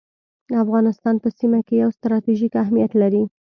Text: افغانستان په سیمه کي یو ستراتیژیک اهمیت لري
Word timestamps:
افغانستان 0.63 1.15
په 1.23 1.29
سیمه 1.39 1.59
کي 1.67 1.75
یو 1.83 1.89
ستراتیژیک 1.97 2.53
اهمیت 2.63 2.91
لري 3.01 3.23